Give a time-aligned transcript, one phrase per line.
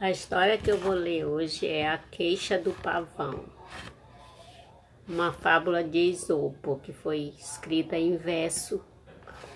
[0.00, 3.46] A história que eu vou ler hoje é A Queixa do Pavão,
[5.08, 8.80] uma fábula de Esopo que foi escrita em verso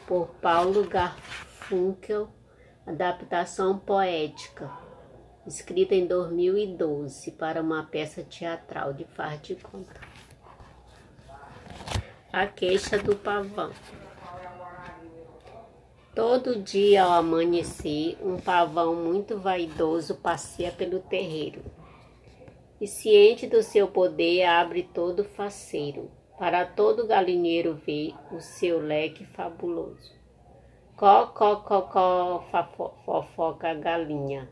[0.04, 2.28] por Paulo Garfunkel,
[2.84, 4.68] adaptação poética,
[5.46, 10.00] escrita em 2012 para uma peça teatral de faz de conta.
[12.32, 13.70] A Queixa do Pavão.
[16.14, 21.62] Todo dia ao amanhecer, um pavão muito vaidoso passeia pelo terreiro.
[22.78, 29.24] E ciente do seu poder, abre todo faceiro, para todo galinheiro ver o seu leque
[29.24, 30.12] fabuloso.
[30.96, 32.44] Có, có, có, có,
[33.06, 34.50] fofoca a galinha.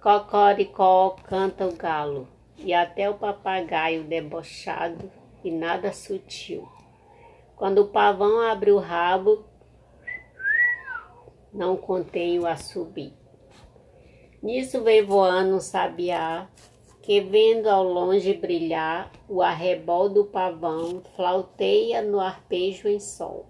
[0.00, 5.10] Cocoricó canta o galo, e até o papagaio debochado
[5.42, 6.62] e nada sutil.
[7.56, 9.44] Quando o pavão abre o rabo,
[11.52, 13.12] não contenho a subir.
[14.42, 16.48] Nisso veio voando um sabiá,
[17.02, 23.46] que vendo ao longe brilhar o arrebol do pavão, flauteia no arpejo em sol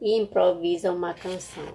[0.00, 1.66] e improvisa uma canção.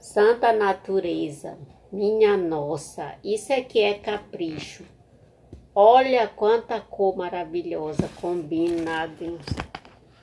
[0.00, 1.58] Santa natureza,
[1.92, 4.84] minha nossa, isso é que é capricho.
[5.74, 9.24] Olha quanta cor maravilhosa combinada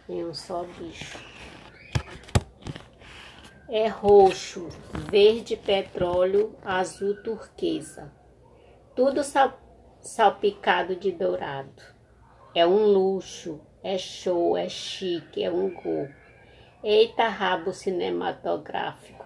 [0.09, 1.40] em um só bicho
[3.73, 4.67] é roxo,
[5.09, 8.11] verde petróleo, azul turquesa.
[8.93, 9.57] Tudo sal,
[10.01, 11.81] salpicado de dourado.
[12.53, 16.09] É um luxo, é show, é chique, é um gol.
[16.83, 19.25] Eita rabo cinematográfico.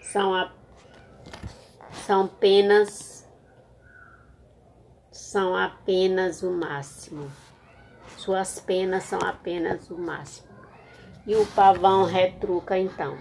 [0.00, 0.50] São, a,
[1.92, 3.28] são apenas
[5.10, 7.30] são apenas o máximo.
[8.16, 10.48] Suas penas são apenas o máximo.
[11.26, 13.18] E o pavão retruca então.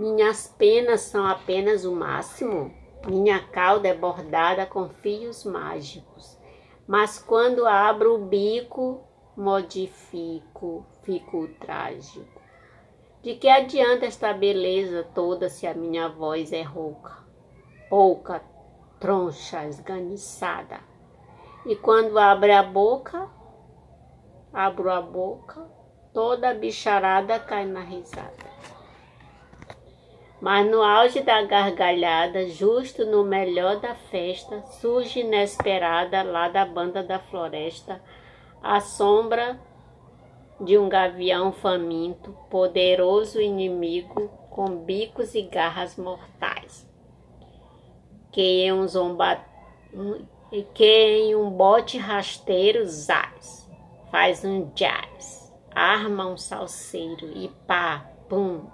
[0.00, 2.72] Minhas penas são apenas o máximo.
[3.06, 6.38] Minha cauda é bordada com fios mágicos.
[6.86, 9.02] Mas quando abro o bico,
[9.36, 12.40] modifico, fico trágico.
[13.22, 17.18] De que adianta esta beleza toda se a minha voz é rouca,
[17.90, 18.42] pouca,
[18.98, 20.80] troncha, esganiçada?
[21.66, 23.28] E quando abre a boca,
[24.50, 25.60] abro a boca,
[26.14, 28.59] toda a bicharada cai na risada.
[30.40, 37.02] Mas no auge da gargalhada, justo no melhor da festa, surge inesperada lá da banda
[37.02, 38.00] da floresta
[38.62, 39.60] a sombra
[40.60, 46.88] de um gavião faminto, poderoso inimigo com bicos e garras mortais,
[48.30, 49.42] que em um zomba
[50.74, 53.70] que em um bote rasteiro zaz,
[54.10, 58.66] faz um jazz, arma um salseiro e pá, pum,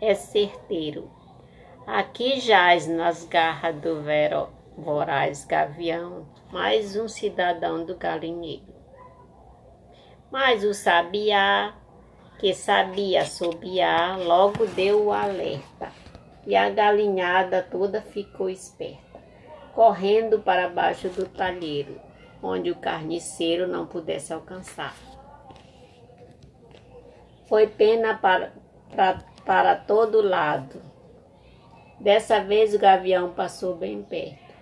[0.00, 1.10] é certeiro.
[1.86, 8.74] Aqui jaz nas garras do vero, voraz gavião, mais um cidadão do galinheiro.
[10.30, 11.74] Mas o sabiá,
[12.38, 15.90] que sabia assobiar, logo deu o alerta,
[16.46, 19.18] e a galinhada toda ficou esperta,
[19.74, 21.98] correndo para baixo do talheiro,
[22.42, 24.94] onde o carniceiro não pudesse alcançar.
[27.48, 28.52] Foi pena para,
[28.94, 30.82] para para todo lado.
[31.98, 34.52] Dessa vez o gavião passou bem perto.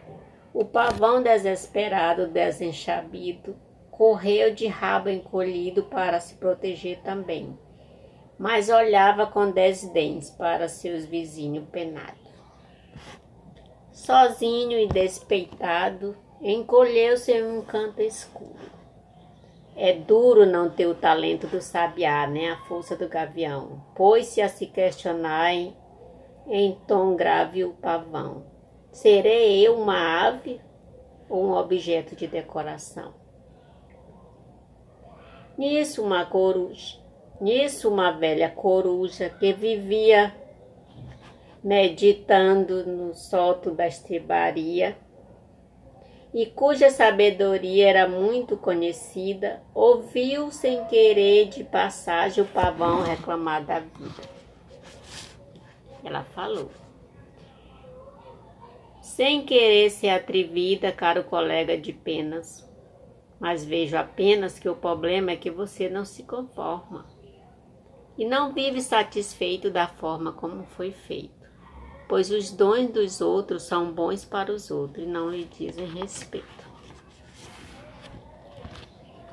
[0.55, 3.57] O pavão desesperado, desenchabido,
[3.91, 7.59] correu de rabo encolhido para se proteger também,
[8.39, 12.31] mas olhava com desdéns para seus vizinhos penados.
[13.91, 18.76] Sozinho e despeitado, encolheu-se em um canto escuro.
[19.77, 23.85] É duro não ter o talento do sabiá, nem a força do gavião.
[23.95, 25.53] Pôs-se a se questionar
[26.49, 28.47] em tom grave o pavão.
[28.91, 30.59] Serei eu uma ave
[31.29, 33.13] ou um objeto de decoração?
[35.59, 36.99] Nisso uma coruja,
[37.39, 40.35] nisso uma velha coruja que vivia
[41.63, 44.97] meditando no solto da estribaria,
[46.37, 53.81] e cuja sabedoria era muito conhecida, ouviu sem querer de passagem o pavão reclamar da
[53.81, 54.23] vida.
[56.05, 56.71] Ela falou.
[59.01, 62.71] Sem querer ser atrevida, caro colega de penas,
[63.41, 67.07] mas vejo apenas que o problema é que você não se conforma
[68.19, 71.46] e não vive satisfeito da forma como foi feito
[72.09, 76.67] pois os dons dos outros são bons para os outros e não lhe dizem respeito.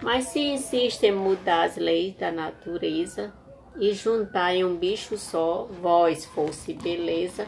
[0.01, 3.33] Mas se insiste em mudar as leis da natureza
[3.77, 7.47] e juntar em um bicho só, voz fosse beleza,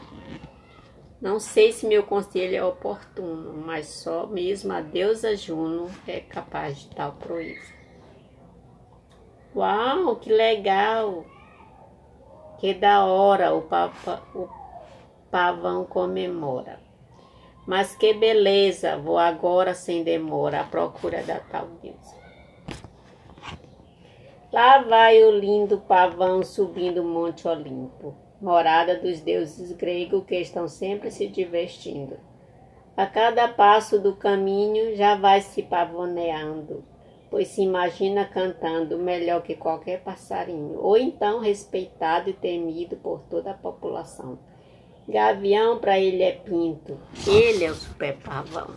[1.21, 6.79] Não sei se meu conselho é oportuno, mas só mesmo a deusa Juno é capaz
[6.79, 7.73] de tal proeza.
[9.55, 11.25] Uau, que legal!
[12.59, 14.47] Que da hora o, papa, o
[15.35, 16.79] pavão comemora.
[17.67, 22.15] Mas que beleza, vou agora sem demora à procura da tal deusa.
[24.49, 30.69] Lá vai o lindo pavão subindo o Monte Olimpo morada dos deuses gregos que estão
[30.69, 32.17] sempre se divertindo.
[32.95, 36.81] A cada passo do caminho já vai se pavoneando,
[37.29, 43.51] pois se imagina cantando melhor que qualquer passarinho, ou então respeitado e temido por toda
[43.51, 44.39] a população.
[45.07, 48.75] Gavião para ele é pinto, ele é o super pavão.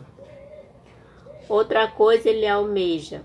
[1.49, 3.23] Outra coisa ele almeja,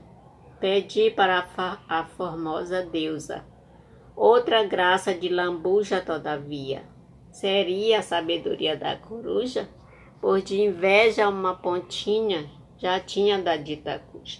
[0.60, 3.44] pedir para a, a formosa deusa,
[4.16, 6.84] Outra graça de lambuja, todavia,
[7.32, 9.68] seria a sabedoria da coruja,
[10.22, 12.48] por de inveja uma pontinha
[12.78, 14.40] já tinha da dita cuja.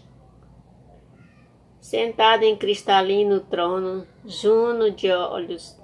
[1.82, 5.78] Sentado em cristalino trono, Juno de olhos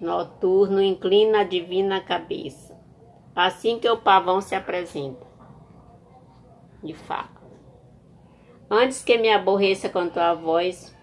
[0.00, 2.78] noturno inclina a divina cabeça,
[3.34, 5.26] assim que o pavão se apresenta.
[6.82, 7.40] De fato,
[8.70, 10.94] antes que me aborreça com tua voz,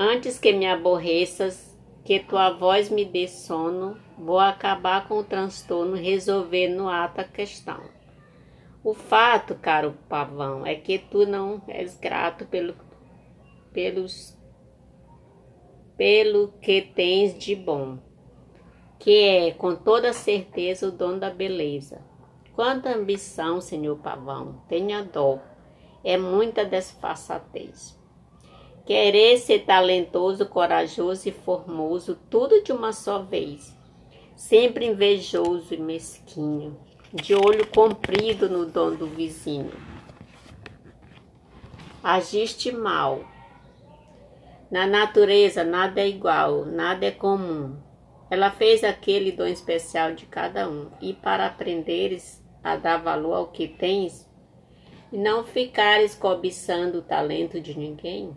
[0.00, 5.96] Antes que me aborreças, que tua voz me dê sono, vou acabar com o transtorno,
[5.96, 7.82] resolver no ato a questão.
[8.84, 12.76] O fato, caro pavão, é que tu não és grato pelo,
[13.72, 14.37] pelos,
[15.98, 17.98] pelo que tens de bom,
[19.00, 22.00] que é, com toda certeza, o dom da beleza.
[22.54, 25.40] Quanta ambição, senhor pavão, tenha dó,
[26.04, 27.98] é muita desfaçatez.
[28.86, 33.76] Querer ser talentoso, corajoso e formoso, tudo de uma só vez.
[34.36, 36.78] Sempre invejoso e mesquinho,
[37.12, 39.72] de olho comprido no dom do vizinho.
[42.02, 43.24] Agiste mal.
[44.70, 47.76] Na natureza nada é igual, nada é comum.
[48.30, 53.48] Ela fez aquele dom especial de cada um, e para aprenderes a dar valor ao
[53.48, 54.28] que tens,
[55.10, 58.36] e não ficares cobiçando o talento de ninguém,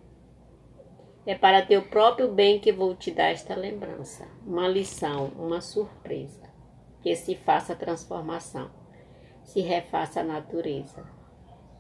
[1.26, 6.50] é para teu próprio bem que vou te dar esta lembrança, uma lição, uma surpresa.
[7.02, 8.70] Que se faça transformação,
[9.44, 11.04] se refaça a natureza.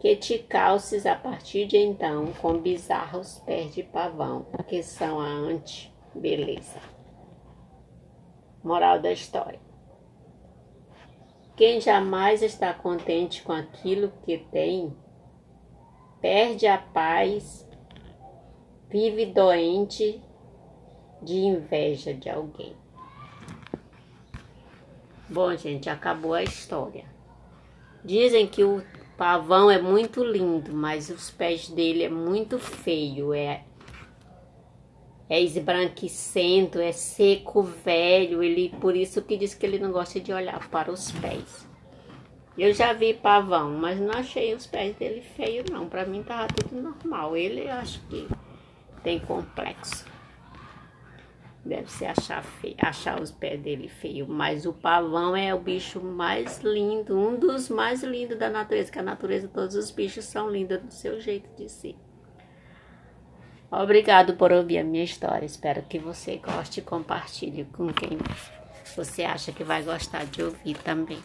[0.01, 5.27] Que te calces a partir de então com bizarros pés de pavão, que são a
[5.27, 6.79] anti-beleza.
[8.63, 9.59] Moral da história.
[11.55, 14.91] Quem jamais está contente com aquilo que tem,
[16.19, 17.69] perde a paz
[18.89, 20.19] vive doente
[21.21, 22.75] de inveja de alguém.
[25.29, 27.05] Bom, gente, acabou a história.
[28.03, 28.83] Dizem que o
[29.21, 33.63] pavão é muito lindo, mas os pés dele é muito feio, é
[35.29, 40.33] é esbranquicento, é seco, velho, ele por isso que diz que ele não gosta de
[40.33, 41.69] olhar para os pés.
[42.57, 45.87] Eu já vi pavão, mas não achei os pés dele feio não.
[45.87, 47.37] Para mim tava tudo normal.
[47.37, 48.27] Ele acho que
[49.03, 50.03] tem complexo.
[51.63, 54.27] Deve ser achar, feio, achar os pés dele feio.
[54.27, 58.91] Mas o pavão é o bicho mais lindo, um dos mais lindos da natureza.
[58.91, 61.95] Que a natureza, todos os bichos são lindos do seu jeito de ser.
[63.71, 65.45] Obrigado por ouvir a minha história.
[65.45, 68.17] Espero que você goste e compartilhe com quem
[68.95, 71.19] você acha que vai gostar de ouvir também.